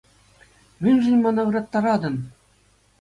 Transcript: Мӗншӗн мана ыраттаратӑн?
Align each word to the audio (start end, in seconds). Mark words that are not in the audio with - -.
Мӗншӗн 0.81 1.17
мана 1.23 1.41
ыраттаратӑн? 1.49 2.15